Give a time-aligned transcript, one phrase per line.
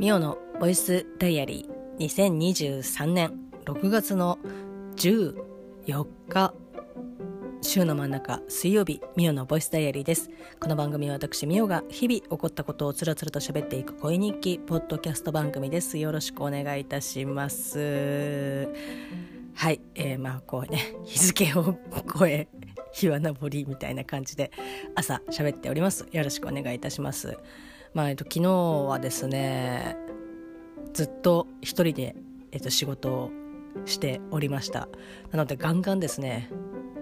[0.00, 2.06] ミオのボイスダイアリー。
[2.06, 3.38] 2023年。
[3.66, 4.38] 6月の
[4.96, 6.54] 14日。
[7.60, 10.30] 週の真ん中水曜日ミオのボイスダイアリーです。
[10.58, 15.98] この番組は私ミオが日々起こったことをつらつらと喋っていく恋日記ポッドキャスト番組です。
[15.98, 18.70] よろしくお願いいたします。
[19.54, 21.76] はい、えー、まあこうね日付を
[22.18, 22.48] 超え
[22.94, 24.50] 日は昇りみたいな感じで
[24.94, 26.08] 朝喋っております。
[26.10, 27.36] よろしくお願いいたします。
[27.92, 29.96] まあえっと、昨日はですね
[30.92, 32.14] ずっと一人で、
[32.52, 33.30] えっと、仕事を
[33.84, 34.88] しておりました。
[35.30, 36.50] なのでガンガンですね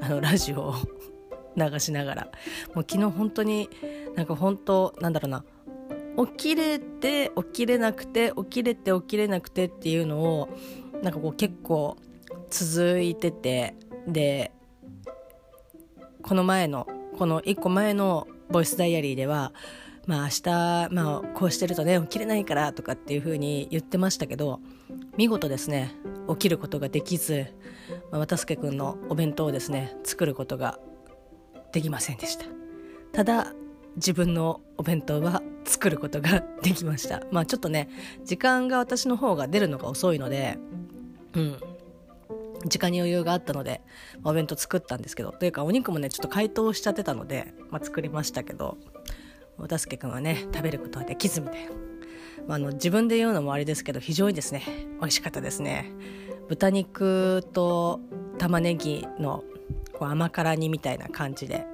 [0.01, 0.75] あのラジオを
[1.57, 2.25] 流しながら。
[2.75, 3.69] もう昨日本当に
[4.17, 5.45] なんか本当なんだろうな
[6.27, 10.49] 起きれて起きれなくて起きれて起きれなくてっていうのを
[11.03, 11.97] なんかこう結構
[12.51, 14.53] 続いててで
[16.23, 16.87] この前の
[17.17, 19.53] この1個前のボイスダイアリーでは
[20.09, 24.59] まあ明日、まあこうしてるとね、起きれないからとかっていうふうに言ってましたけど、
[25.19, 25.95] 見事ですね、
[26.31, 27.53] 起きることができず、
[28.11, 30.79] まあ、渡助くんのお弁当をですね、作ることが
[31.73, 32.47] できませんでした。
[33.13, 33.53] ただ、
[33.97, 37.23] 自分のお弁当は作ることができました。
[37.31, 37.91] まあちょっとね、
[38.25, 40.59] 時間が私の方が出るのが遅いので、
[41.35, 41.59] うん。
[42.65, 43.83] 時間に余裕があったので、
[44.25, 48.79] お弁当作ったんですけど、というかお肉もね、ちょっと解凍しちゃってたので、まあ、作りましたけど、
[49.59, 51.71] お助けくんはね食べることはできずみたいな、
[52.47, 54.63] まあ、あの自分で言うのもあれですけど非常にですね
[55.01, 55.93] 美味しかったですね。
[56.49, 58.01] 豚肉と
[58.39, 59.45] 玉ねぎの
[59.93, 61.67] こう甘辛煮みたいな感じで。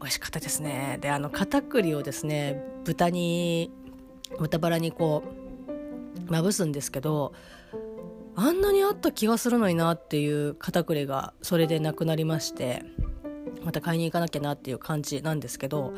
[0.00, 0.98] 美味しかったですね。
[1.00, 3.70] であの片栗をですね豚に
[4.38, 5.22] 豚バラにこ
[6.28, 7.34] うまぶすんですけど
[8.34, 12.82] あんなにあった気がするのになっていう片栗がそれでなくなりまして。
[13.64, 15.92] また買いに行かなきゃなっていう感じなんですけど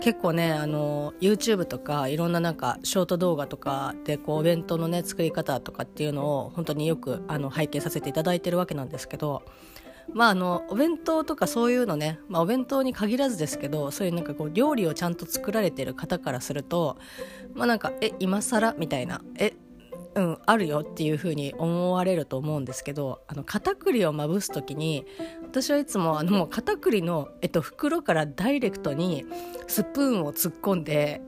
[0.00, 9.42] 結構ねあの YouTube とかいろんななんかショート動画とかでこうお弁当のね作り方とかっていうのを本当によくあの拝見させていただいてるわけなんですけど
[10.12, 16.96] まああのお弁当とかそういうのね、まあ、お弁当に限らずですけどそういうなんかこう料理をちゃんと作られてる方からすると
[17.54, 18.74] まあなんかえ今更？
[18.78, 19.22] みたいな。
[19.38, 19.52] え
[20.16, 25.04] うん、あるよっていうふうに思われると思うんですけどあの片栗をまぶす時に
[25.42, 29.26] 私はいつもあのもう片栗の、えっと、袋からダイレクトに
[29.66, 31.20] スプーンを突っ込んで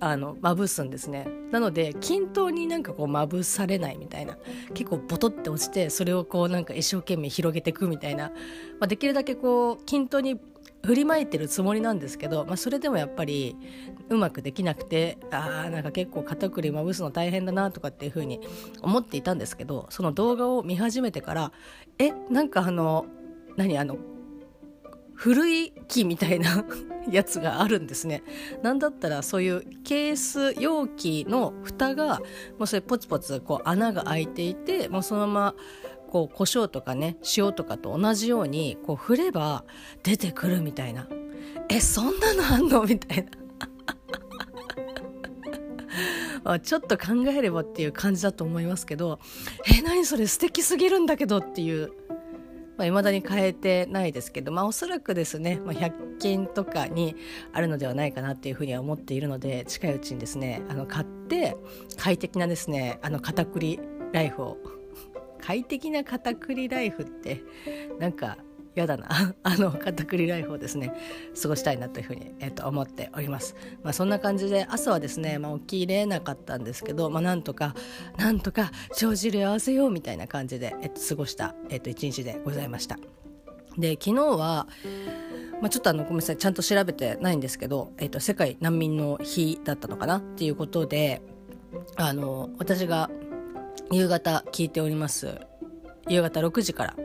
[0.00, 1.26] あのまぶすんですね。
[1.50, 4.36] なので均等になんかこうまぶされないみたいな。
[4.74, 8.34] 結構ボトって落ちてそれをこうなんか一生懸命広げていくみたいな、ま
[8.82, 10.38] あ、できるだけこう均等に
[10.84, 13.56] 振りまいてるつもりなんですけど、まあ、それでもやっぱり
[14.08, 18.40] うまくできなくてあーなんか結構片栗まぶすの大変だなとかっていうふうに
[18.82, 21.52] 思っていたんですけどその動画を見始めてから
[21.98, 23.06] えなんかあの
[23.56, 23.96] 何あの
[25.14, 26.64] 古い木みたいな
[27.10, 28.22] やつがあるんですね。
[28.62, 32.18] なんだったらそういうケース容器の蓋が
[32.58, 35.54] もうそれポツポツこう穴が開いていてもうそのまま
[36.14, 39.64] こう胡椒とかね塩とかと同じようにこう振れば
[40.04, 41.08] 出てくるみたいな。
[41.68, 43.26] えそんなのあんのみたい
[46.44, 46.60] な。
[46.60, 49.18] ちょっと考えればっていう感じだと思いますけど
[49.66, 51.90] え何それ素敵すぎるんだけどっていう。
[52.76, 57.14] まあ、未だに変えてないですけど、まあ、おそらくですね、まあ、100均とかに
[57.52, 61.56] あるのではないかなっていうふうには思っているので近いうちにですねあの買って
[61.96, 63.78] 快適なですねあの片栗
[64.12, 64.58] ライフを
[65.44, 67.42] 快適な片栗ライフって
[67.98, 68.38] なんか
[68.74, 69.06] 嫌だな。
[69.44, 70.92] あの片栗ライフをですね
[71.40, 77.74] 過ごしたいなというふうに、えー、と思っております、まあ、そんな感じで朝はですね、まあ、起きれなかったんですけど、まあ、なんとか
[78.16, 82.98] なんとか帳尻合わせようみたいな感じで、えー、と過ごした、えー、と一日でございました。
[83.78, 84.66] で昨日は
[85.60, 91.22] まあ、ちょっとあのごめんなさいちゃんと調べてないんですけど、えー、と世界難民の日だったのかなっていうことで
[91.96, 93.10] あの私が
[93.92, 95.40] 夕方聞いております。
[96.08, 96.96] 夕方6時から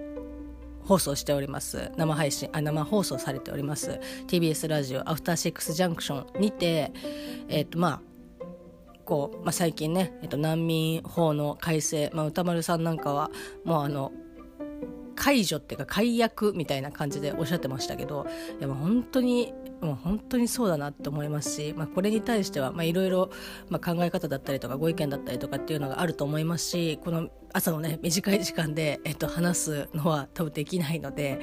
[0.84, 1.92] 放送しております。
[1.98, 4.00] 生配信あ生放送されております。
[4.28, 6.92] TBS ラジオアフターシックスジャンクションにて
[7.48, 8.02] えっ、ー、とまあ
[9.06, 13.32] こう、まあ、最近ね、えっと、難民法の改正、まあ、歌丸さんなんかは
[13.66, 14.12] もうあの
[15.20, 18.26] 解除っていうか解約みたいな感じでおっしゃってましたけど
[18.58, 23.30] いやもう本当にもう本当にそうだなって思いますし、まあ、これに対してはいろいろ
[23.70, 31.40] 考え方だったりとかご意見だったりとかっていうのがあると思いますしこの朝のね短い時間で、えっと、話すのは多分できないので、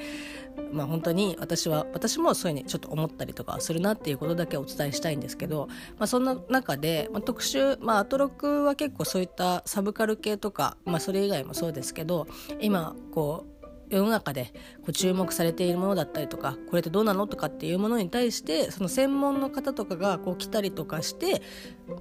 [0.71, 12.27] まあ、本当に私は私もそういうふうにちょっと思ったりとかするなっていうことだけお伝えしたいんですけど、まあ、そんな中で、まあ、特集、まあ、アトロクは結構そういったサブカル系とか、まあ、それ以外もそうですけど
[12.59, 13.57] 今こう
[13.89, 21.41] 世の中でこう注目されているものだったりとかこれってどうなのとかっていうものに対してその専門の方とかがこう来たりとかして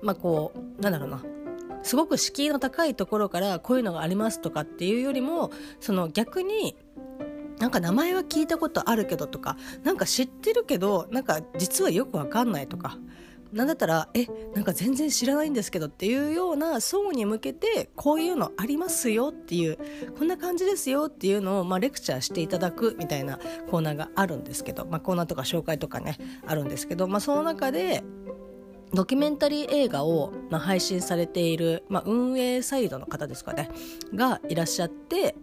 [0.03, 1.23] まあこうなんだろうな。
[1.83, 6.77] すごく敷居の高いところからこういうのがありますとかっていうよりもその逆に
[7.59, 12.99] なんか名前は聞いたことあるけどとかなんか知ってるけどなんか実はよくわかんないとか
[13.53, 19.79] なんだったらえなんか全然知らないんですけどっていうような層に向けてこういうのありますよっていう
[20.19, 23.39] こんな感じですよっていうのを、まあ、レクチャーしていただくみたいな
[23.71, 28.03] コーナーがあるんですけど、まあ、コーナーとか紹介とかねあるんですけど、まあ、その中で
[28.93, 33.71] ドキュメンタリー映画を、まあ、配信されている、まあ、運営サイドの方ですかね
[34.15, 35.35] がいらっしゃって、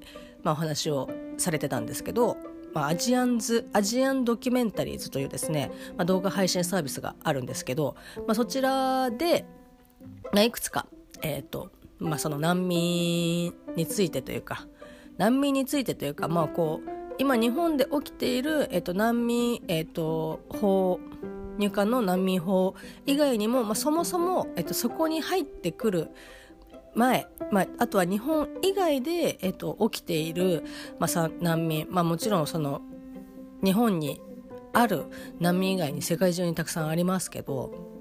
[0.44, 2.38] まあ、お話をされてたんですけど、
[2.74, 7.96] まあ、アジアンズアジアンドキュメンタリーズというですね、まあ、動画配信サービスがあるんですけど、
[8.28, 9.46] まあ、そちらで、
[10.32, 10.88] まあ、いくつか、
[11.22, 14.68] えーとまあ、その難民についてというか
[15.18, 16.90] 難民についてというか、まあ、こう
[17.20, 21.00] 今日本で起きている、えーと、難民、えーと法
[21.58, 22.76] 入管の難民法
[23.06, 26.10] 以外にも、まあ、そもそも、えっと、そこに入ってくる
[26.96, 30.64] 前、まあ、あとは日本以外で、えっと、起きている、
[31.00, 32.82] まあ、難民、まあ、もちろんその
[33.64, 34.22] 日本に
[34.74, 35.06] ある
[35.40, 37.94] 難民以外に世界中にたくさんありますけど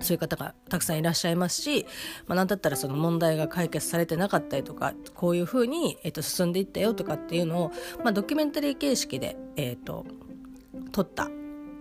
[0.00, 1.86] そういう方がたくさんいらっしゃいますし、
[2.26, 7.72] まあ、なんだったらその問題が解決されてなかったりとかこういうふうに、えっと、進んでいったよとかっていうのを、
[8.04, 10.06] まあ、ドキュメンタリー形式で、えっと、
[10.92, 11.28] 撮った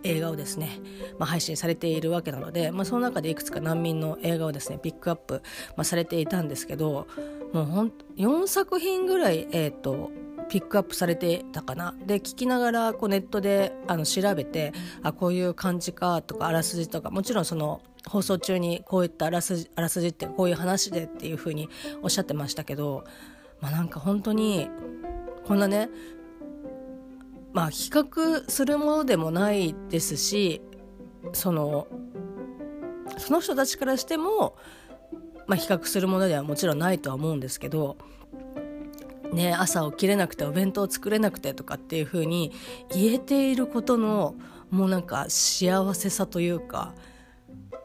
[0.08, 0.80] 映画をですね、
[1.20, 5.42] まあ、配信されているわけなので、まあ、その中でいくつか難民の映画をですねピックアップ、
[5.76, 7.08] まあ、されていたんですけど
[7.54, 10.12] もうほん4作品ぐらい、えーと、
[10.50, 11.96] ピックアップされてたかな。
[12.06, 14.74] で聞きながらこうネットであの調べて
[15.04, 21.70] あこういう感じかとかあらすじとかもちろんその放送中にこういったあらすじあらすじってこういう話でっていうふうに
[22.02, 23.04] おっしゃってましたけど、
[23.62, 24.70] まあ、なんか本当に
[25.46, 25.90] こんなね
[27.58, 30.62] まあ比較するものでもないですし
[31.34, 31.88] その
[33.18, 34.56] その人たちからしても、
[35.48, 37.98] まあ、比較するものではもちろんないとは思うんですけど、
[39.34, 42.52] ね、朝起きれなくてお弁当作れなくてとかっていうふうに
[42.94, 44.36] 言えていることの
[44.70, 46.94] もうなんか幸せさというか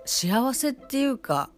[0.04, 1.48] 幸せっていうか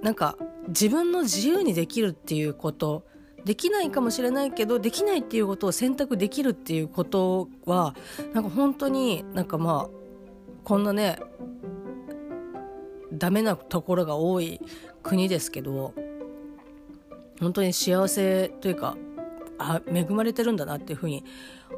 [0.00, 0.36] なんか
[0.68, 3.04] 自分の自由にできるっていうこと
[3.44, 7.94] できないかもしれないけどできないっていうことを選択できるっていうことは
[8.32, 9.90] なんか本当になんかまあ
[10.64, 11.18] こんなね
[13.12, 14.60] ダメなところが多い
[15.02, 15.94] 国ですけど
[17.40, 18.96] 本当に幸せというか
[19.58, 21.24] あ恵まれてるんだなっていうふうに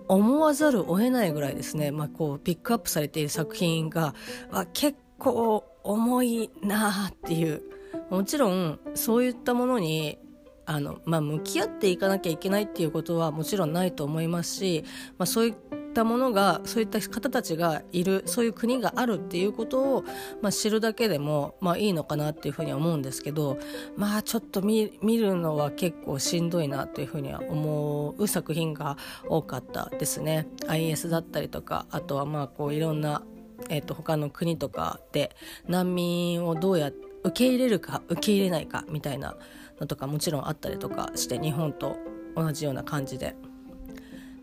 [0.08, 4.14] 思わざるを得ないぐらいですね、まあ、こうピックアップされている作品が
[4.50, 7.62] あ結構重いなっていう。
[8.10, 10.18] もちろんそういったものに
[10.66, 14.84] あの、まあ、向き合っていかなきゃいけないっていうことはもちろんないと思いますし、
[15.16, 15.54] まあ、そういっ
[15.94, 20.04] たものがそういった方たちがいるそういう国があるっていうことを、
[20.42, 23.58] まあ、知るだけでも、まあ、いいのかなっていうふうには思うんですけど
[23.96, 28.98] まあちょっと見るのは結構しんどいなというふうには思う作品が
[29.28, 30.48] 多かったですね。
[30.66, 33.22] IS だったりとかあとはまあこういろんな
[33.70, 35.34] えーと、他の国とかで
[35.66, 39.36] 難民をどうやって受け入れるか受け入れないかみたいな
[39.80, 41.96] のとかもちろんあったりとかして日本と
[42.34, 43.36] 同じような感じで。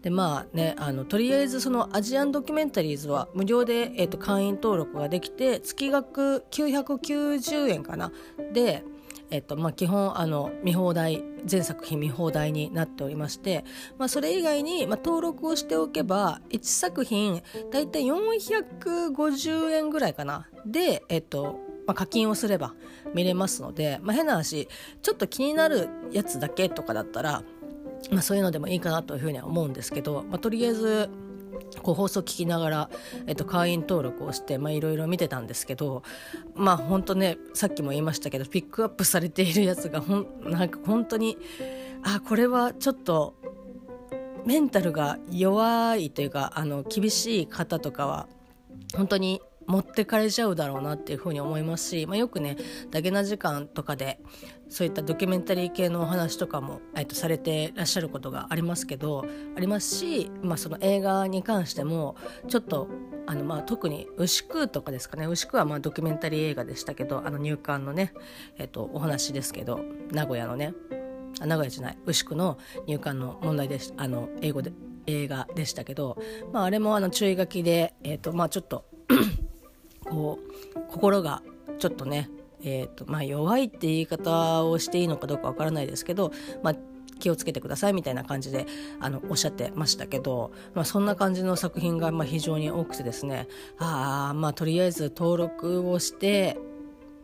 [0.02, 8.12] でまあねあのとりあえずそのアジアンドキュメンタリーズは無料で、えーと、会員登録ができて月額990円かな
[8.52, 8.84] で、
[9.32, 13.64] えーとまあ、基本あの見放題全作品見放題になっておりまして、
[13.98, 17.42] まあ、それ以外に、まあ、登録をしておけば1作品
[17.72, 22.74] だいたい450円ぐらいかなで、え、ー、とまあ、課金をすれば
[23.14, 24.68] 見れますので、まあ、変な話
[25.02, 27.44] ちょっと気になるやつだけとかだったら、
[28.12, 31.10] まあ、そういうのでもいいかなというふうには思うんですけど、まあ、とりあえず
[31.82, 32.90] こう放送聞きながら、
[33.28, 36.04] えっと、会員登録をしていろいろ見てたんですけど
[36.56, 41.38] まあ本当ねさっきも言いましたけどピックアップされているやつがほんなんか本当に
[42.04, 43.36] あこれはちょっと
[44.46, 48.28] メンタルが弱いというかあの厳しい方とかは
[48.96, 52.58] 本当に持ってかれちゃうだろうなっていうふうに思いますし、まあ、よくね
[52.92, 54.20] ダゲな時間とかで
[54.70, 62.16] そういったドキュメンタリー系のお話とかも、えっと、されてらっしゃることがありますけどありますし、まあ、その映画に関しても
[62.48, 62.88] ちょっと
[63.26, 65.26] あのまあ特に牛久とかですかね。
[65.28, 68.14] 牛久はまあドキュメンタリー映画でしたけどあの入管のね、
[68.58, 69.80] えっと、お話ですけど
[70.12, 70.74] 名古屋のね
[71.40, 74.74] 名古屋じゃない牛久の入管の問題であの英語で
[75.08, 76.18] 映画でしたけど、
[76.52, 78.86] まあ、あれもあの注意書きで、えーとまあ、ちょっと
[80.04, 80.40] こ
[80.76, 81.42] う心が
[81.80, 82.30] ちょっとね、
[82.64, 86.32] えーとまあ、弱いって言い方をしていいのかどうかわからないですけど、
[86.62, 86.76] まあ、
[87.20, 88.66] 気をつけてくださいみたいな感じで
[89.00, 96.58] あのおっしゃってましたけど、まあ、そんな感じの作品がま非常に多くてですねあまあとりあえず登録をして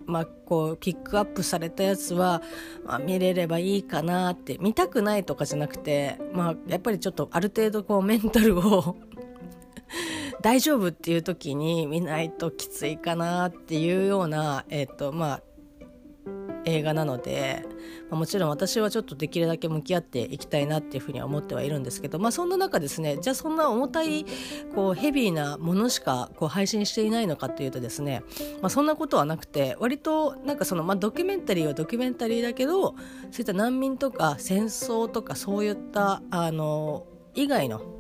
[0.06, 2.42] まあ、こうピックアップされたやつは、
[2.84, 8.96] まあ、見れればいいかなって見たくないとかじゃなくて、まあ、やっぱりちょっとある程度こうメンタルを
[10.42, 15.42] 大丈夫っていう時に見ないときついかなっていうような、えっ、ー、とまあ、
[16.66, 17.66] 映画なので、
[18.10, 24.26] まあ、もちろん私はちょっとできるだけ向き合っていきたいなっていうふうには思ってはいるんですけど、まあ、そんな中ですねじゃあそんな重たい
[24.76, 28.24] こうヘビーなものしかこう配信していないのかっていうとですね、
[28.62, 37.06] まあ、そんなことはなくて割となんかその、まあ、ドキュメンタリーはドキュメンタリーだけどそういった難民とか戦争とかそういったあの
[37.36, 37.99] 以外の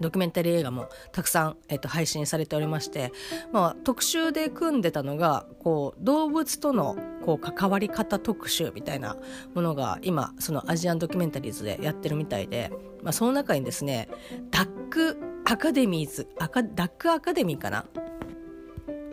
[0.00, 3.12] ドキュメンタリー映画もたくさん、えっと、配信されておりまして、
[3.52, 9.16] まあ、特集で組んでたのがこう動物とのこう関わり方特集みたいな
[9.54, 12.70] ものが今そのアジアンドキュメンタリーズでやってるみたいで、
[13.02, 14.08] まあ、その中にですね
[14.50, 17.86] ダックアカデミーズアカダックアカデミーかな？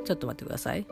[0.05, 0.85] ちょっと待ってください。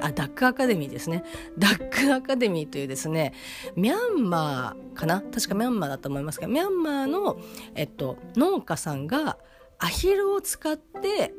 [0.00, 1.24] あダックアカデミーですね。
[1.58, 3.34] ダックアカデミーというですね
[3.76, 5.20] ミャンマーかな？
[5.20, 7.38] 確かミャンマーだと思いますがミャンマーの、
[7.74, 9.38] えっと、農家さんが
[9.78, 11.34] アヒルを使って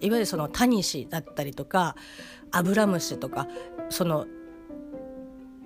[0.00, 1.96] いわゆるそのタニシだったりとか
[2.50, 3.48] アブラムシとか
[3.88, 4.26] その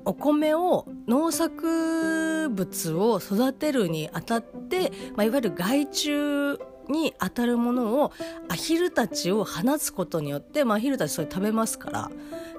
[0.05, 8.12] お米を農作物を育てるにあたって、まあ、いわゆる害虫に当たるものを
[8.49, 12.11] アヒルたちを放つことによって、まあ、アヒルたちそれ食べますから。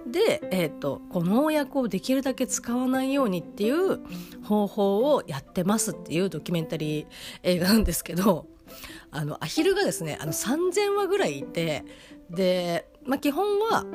[0.08, 4.00] で、えーと、この農薬をできるだけ使わないようにっていう
[4.44, 7.08] 方法をやってますっていうドキュメンタリー
[7.44, 8.48] 映画なんですけど
[9.12, 11.84] あのアヒルがですねあの3,000羽ぐらいいて
[12.30, 13.86] で、まあ、基本は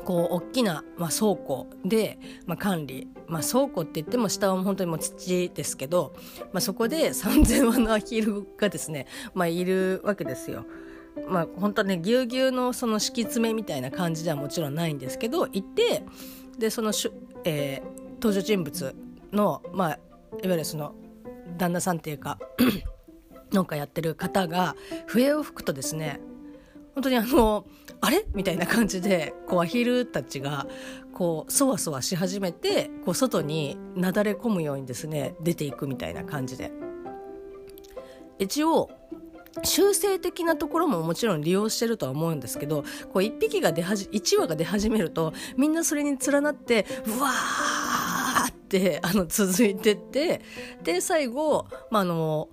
[0.00, 6.14] こう大きな、まあ、倉庫で、まあ、管理、まあ、倉庫って言っても下は本当にもう土ですけど、
[6.52, 10.64] まあ、そこで3,000羽のアヒルがですね、まあ、いるわけですよ。
[11.28, 16.04] まあ、本当はねぎゅうぎゅうのその敷き詰めみたいな感じではもちろんないんですけど行って
[16.58, 17.12] でそのしゅ、
[17.44, 18.96] えー、登場人物
[19.30, 19.98] の、まあ、いわ
[20.42, 20.94] ゆるその
[21.58, 22.38] 旦那さんっていうか
[23.52, 24.74] 農家やってる方が
[25.06, 26.20] 笛を吹くとですね
[26.94, 27.64] 本当にあの
[28.00, 28.26] あれ？
[28.34, 30.66] みたいな感じでこうアヒルたちが
[31.12, 36.70] こうそわそわし始めてこう外になだれ込むようにですね出ていくみたいな感じで。
[38.38, 38.90] 一応
[39.62, 42.82] 修正的なところももちろん利用してるとは思うんですけど
[43.12, 50.40] こう1匹が出始1羽が出始めるとみんなそれに連なってうわーってあの続いてって
[50.82, 52.48] で最後、まあ、あの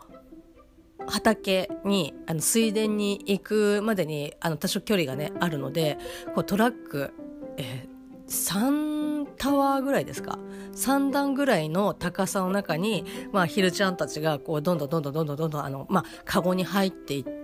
[1.07, 5.97] 畑にあの水田に行くまでにあの多少距離がねあるので
[6.35, 7.13] こうトラック、
[7.57, 7.87] え、
[8.27, 10.37] 3タワーぐらいですか
[10.73, 17.38] ？3段ぐらいの高さの中に、まあ、ひるちゃんたちがこうどんどんどんどんどんどんどんあの、まあ、カゴに入っていって。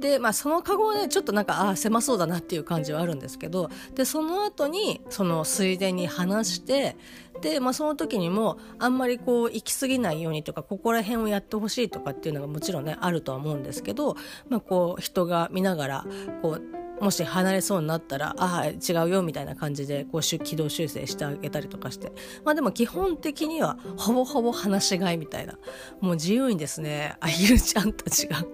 [0.00, 6.96] で、まあ、そのカゴはねちょっとなんかああ狭そうだなっていう感じはあるんですけどでその後にその水田に放して
[7.42, 14.16] で、まあ、その時にもあんまりこう行き過ぎないようにとかここら辺をやってほしいとかっていうのがもちろんねあるとは思うんですけど、
[14.48, 16.06] まあ、こう人が見ながら
[16.42, 22.12] こうもし離れそうになったらああ違うよみたいな感じでこう軌道修正してあげたりとかして。
[22.44, 25.58] まあでも基本的にはほぼほぼ放し飼いみたいな。
[26.00, 28.44] もう自由にですねアヒルちゃんたちが。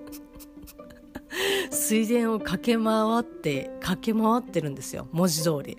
[1.71, 5.79] 水田を駆け回って駆け回ってるんですよ文字通り。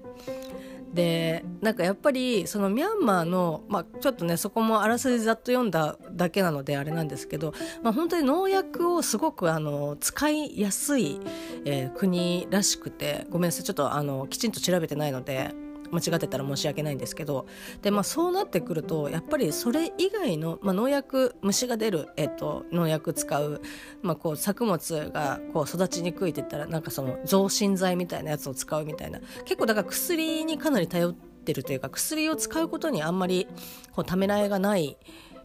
[0.93, 11.19] でなんかやっぱりそのミャンマーの、まあ、ちょっとねそこもあらすじざっと読んだだけなのであれなんですけど、まあ、本当に農薬をすごくあの使いやすい、
[11.65, 15.53] えー、国らしくてごめんなさいちょっとあのきちんと調べてないので
[15.91, 17.47] 間違ってたら申し訳ないんですけど
[17.81, 23.61] で、まあ、そうなってくるとやっぱりそれ以外の、まあ、農薬虫が出る、えっと、農薬使う,、
[24.01, 29.19] まあ、こう作物がこう育ちにくいって言ったらなんかその増進剤みたいなやつを使うみたいな。
[29.45, 33.47] 結構だから薬にかなり頼ってるというか薬を使うことにあんまり
[33.93, 34.97] こうためらいがない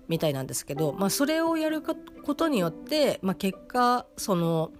[0.08, 1.94] みたいなんですけど、まあ、それをやるこ
[2.34, 4.72] とによって、まあ、結果その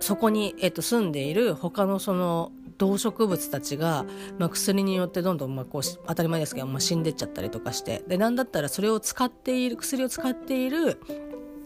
[0.00, 4.04] そこに、えっと、住んでいる他のその動植物たちが、
[4.38, 11.00] まあ、薬によってどんどんまあこう当たり前ですけど、まあ、死んでっちゃったりとかしてでなんだったらそれを使っている薬を使っている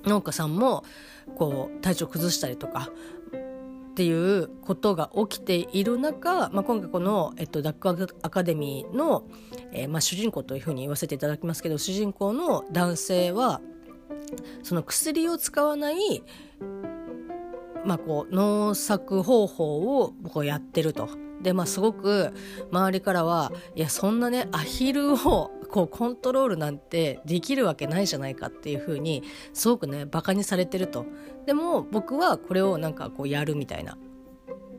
[0.04, 0.84] 農家さんも
[1.36, 2.90] こう体調崩したりとか
[3.92, 9.24] っていうことが起きている中、まあ、今回この、えっと、ダックアカデミーの、
[9.70, 13.60] えーまあ、主人公というふうに言わせていただきますけど主人公の男性は
[14.62, 16.22] その薬を使わない
[17.84, 21.08] まあ、こう農作方法をこうやってると。
[21.42, 22.32] でまあ、すごく
[22.70, 31.04] 周りからはいやそんなねアヒルをこうコントロールなんてできるわけないじゃないかっていうふうにすごくねバカにされてると
[31.44, 33.98] でも僕はこれをなんかこうやるみたいな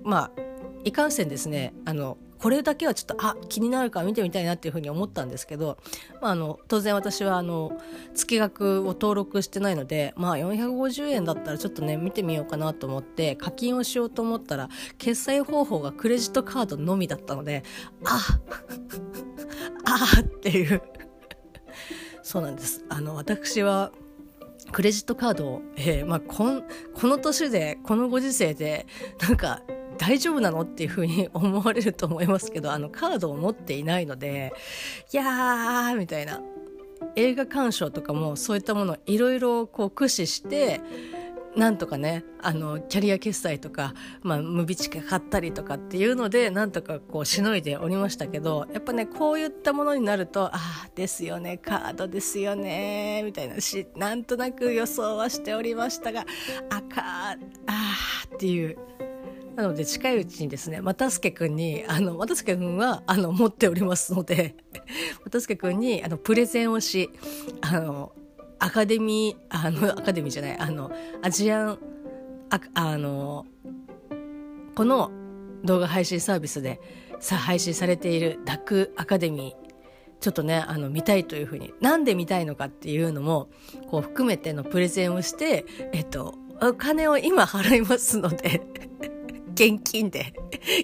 [0.04, 0.42] まあ
[0.86, 5.78] いかんせんですねあのこれだけはちょっとあ気になるから見てみたいなっていうふうに思ったんですけど、
[6.22, 7.80] まあ、あの当然私はあの
[8.14, 17.64] 月額を登録してないので、まあ、450円だったらちょっとね見てみようかなと思って課金をしようと思ったら決済方法がクレジットカードのみだったので
[18.04, 18.20] あ
[19.86, 20.82] あっていう。
[22.24, 22.84] そうなんです。
[22.90, 23.94] あの私は
[24.74, 28.86] クレジットカードを、えーまあ、こんこの年でこのご時世で
[29.22, 29.62] なんか
[29.98, 30.62] 大丈夫なの？
[30.62, 34.54] っていうふうに思われると思いますけどあのカードを持っていないので
[35.12, 36.42] いやーみたいな。
[37.16, 40.80] 映画鑑賞とかもそういったものいろいろ駆使して
[41.56, 53.60] なんとかねあのキャリア決済とか、まあ、ムビチケ買ったりとかっていうのでなんとかこうしのいでおりましたけどやっぱねこういったものになるとああですよねカードですよねみたいな。
[53.60, 56.26] しなんとなく予想はしておりましたが
[56.70, 58.78] あかあーっていう。
[59.56, 64.56] なので近いうちにですね、又助くんに、あの、又助くんは、あの、持っておりますので、
[65.26, 67.10] 又助くんに、あの、プレゼンをし、
[67.62, 68.14] あの、
[68.60, 70.92] アカデミー、あの、アカデミーじゃない、あの、
[71.22, 71.80] アジアン、
[72.50, 73.46] ああの、
[74.76, 75.12] この
[75.64, 76.80] 動画配信サービスで
[77.20, 79.74] さ配信されているダックアカデミー、
[80.20, 83.50] ちょっとね、あの、見たいというふうに、なんで見たいのかっていうのも、
[83.90, 88.62] こう含めてのプレゼンをして、えっと、お金を今払いますので
[89.54, 90.34] 現金で、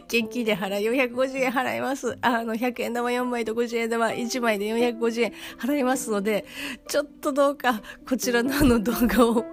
[0.07, 2.17] 現金で払い、450円払います。
[2.21, 6.45] あの、100円玉4枚と50円玉1枚で450円払いますので、
[6.88, 9.45] ちょっとどうか、こちらのあの動画を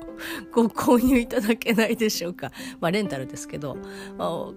[0.52, 2.52] ご購入いただけないでしょうか。
[2.80, 3.76] まあ、レンタルですけど、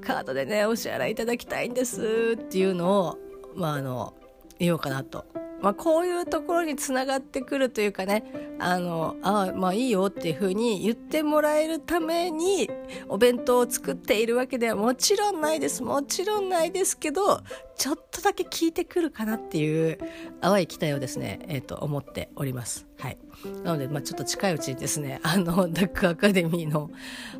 [0.01, 3.17] カードでね、お支払いいただきたいんですっていうのを、
[3.55, 4.13] まあ、あの、
[4.59, 5.25] 言おうかなと
[5.61, 8.23] まあ、こういうところにつながってくるというかね
[8.59, 12.69] あのあまあいいよっていうふうに言ってもらえるために
[13.07, 17.41] お弁当を作っているわけではもちろんないですもちろんないですけど
[17.77, 19.99] ちょっとだけ聞いてくるかなっていう
[20.41, 22.85] 淡い期待をですね、えー、と思っております。
[22.99, 23.17] はい、
[23.63, 26.89] なので、まあ、ちょっと近いうちにですねあのダックアカデミーの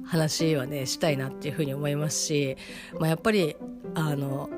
[0.05, 2.55] 話はねしたいなっていうふうに思いますし、
[2.97, 3.57] まあ、やっぱり
[3.95, 4.49] あの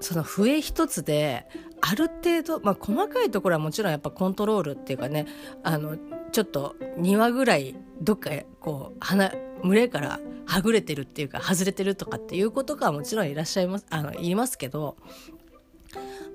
[0.00, 1.46] その笛一つで
[1.84, 5.26] ある程度、まあ、細かいところはもちろんやっぱコントロールっていうかね
[5.64, 5.96] あの
[6.30, 14.96] ちょっと2羽ぐらいどっかこう鼻群れからはぐれてるっていうか外れてるとかっていうことがもちろんいらっしゃいますあの言いますけど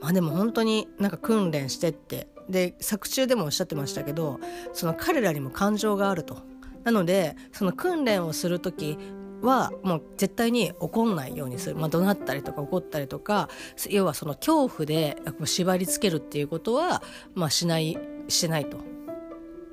[0.02, 4.40] まあでも本当になんか訓練してってで作中でもおっしゃってましたけど
[4.74, 6.38] その彼らにも感情があると。
[6.84, 8.98] なのでその訓練をする時
[9.42, 13.50] はもう絶対に怒んないようにする、まあ、怒鳴ったりとか怒ったりとか
[13.90, 17.04] 要はその恐怖で縛りつけるっていうことは、
[17.36, 17.98] まあ、しない
[18.28, 18.78] しないと。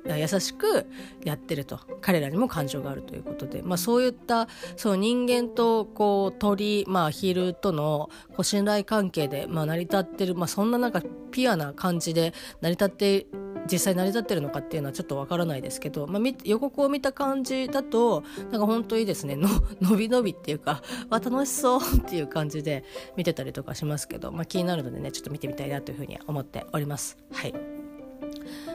[0.07, 0.85] 優しく
[1.23, 1.79] やってると。
[2.01, 4.47] 彼らにも感情があるということで、まあ、そういった
[4.77, 11.01] その人間とこう鳥、まあ、ヒールとのこう信頼関係で、まあ、成り立ってる、まあ、そんななんか
[11.31, 13.25] ピュアな感じで成り立って
[13.71, 19.49] 実際成り立ってるのかっていうのはちょっとわからないですけど、まあ、予告を見た感じだとなんか本当にですねの
[19.81, 22.83] 伸び伸びっていうかわ楽しそうっていう感じで
[23.15, 27.17] 見てたりとかしますけど、まあ、気になるのでねちょっと見てみたいなというふうに思っております。
[27.31, 27.53] はい。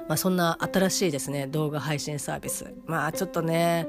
[0.08, 2.74] まあ、そんな新しいですね動画配信サービス。
[2.86, 3.86] まあちょっとね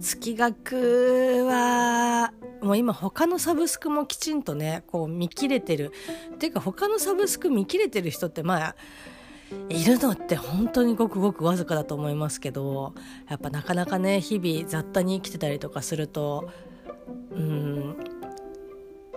[0.00, 5.92] 月額はもう今他のサブスクもきちんとねこう見切れてる。
[6.34, 8.76] っていうか他のサブスク見切れてる人ってまあ
[9.68, 12.94] いるのって本当にごくごくわずかだと思いますけど
[13.28, 16.50] やっぱなかなかね日々雑多に生きてたりとかすると
[17.30, 17.96] うん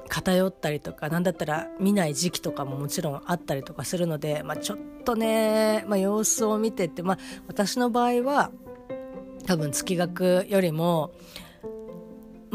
[0.08, 7.18] 偏ったりとか何だったら見ない時期とかももちろんあったりとかするので、まあ、ちょっとね、まあ、様子を見てって、まあ、
[7.48, 8.52] 私の場合は
[9.46, 11.12] 多分月額よりも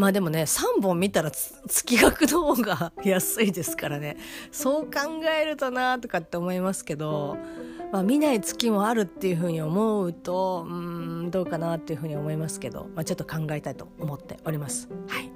[0.01, 4.17] まあでもね3本見たら月額の方が 安いですからね。
[4.51, 4.91] そう考
[5.39, 7.37] えるとなとかって思いますけど、
[7.93, 14.89] まあ、見ない月もあるっていうふうに思うとうんどうかなっていうふうに思いますけど、まあ、ちょっと考えたいと思っております。
[15.09, 15.31] はい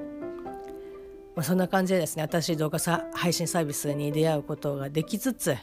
[1.35, 5.57] まあ、そんな感じでですね新しい動画さ配信サービスに出会うことができつつ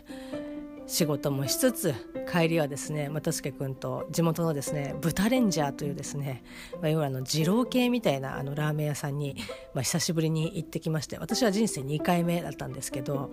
[0.91, 1.95] 仕事もしつつ
[2.29, 6.43] 帰りはですね又助君と地元のですね豚レンジャーというですね、
[6.81, 9.37] まあ、いわゆるあの二郎系みたいなあのラーメン屋さんに、
[9.73, 13.31] まあ、久しぶりに行ってきまして私は人生2回目だったんですけど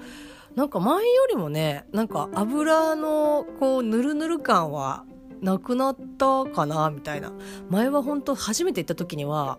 [0.54, 5.04] なんか前よりもねなんか油のこうぬるぬる感は
[5.40, 7.32] なくなったかなみたいな。
[7.68, 9.58] 前は本当初めて行った時には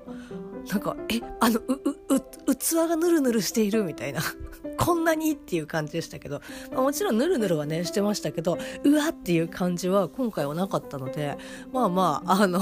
[0.69, 1.59] なんかえあの
[2.55, 4.21] 器がヌルヌルしているみたいな。
[4.77, 11.37] こんなにっていう感じでしたけど、まあ、もちろんヌルヌルはねしてましたけどうわっていう感じは今回はなかったので
[11.71, 12.59] まあまああの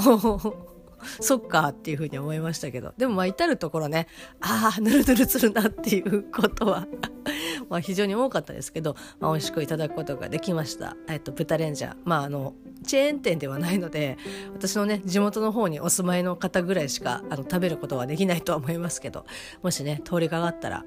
[1.20, 2.92] そっかっていうふうに思いましたけど。
[2.96, 4.06] でもまあ至る所ね
[4.40, 6.86] ああぬるぬるするなっていうことは
[7.68, 11.96] まあ非常に多かったですけど、まあ、美味しくいただくことができました、えっと、豚レンジャー。
[12.04, 14.18] まああのチェーン店ではないので
[14.52, 19.26] 私のね地元の方にお住まいの方ぐらいしかあの食べることはできないとは思いますけど
[19.62, 20.84] もしね通りかかったら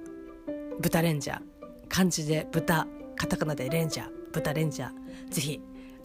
[0.80, 1.42] 豚レンジャー。
[1.90, 4.10] 漢字で豚カタカナでレンジャー。
[4.32, 4.92] 豚レンジャー。
[5.30, 5.62] ぜひ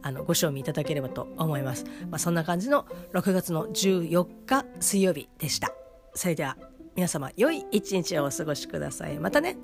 [0.07, 5.73] あのご賞味いただければと思います、まあ、そんな感じの6月の14日水曜日でした。
[6.15, 6.57] それでは
[6.95, 9.19] 皆様良い一日をお過ごしください。
[9.19, 9.57] またね。